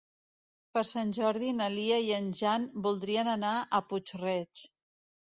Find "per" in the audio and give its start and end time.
0.75-0.81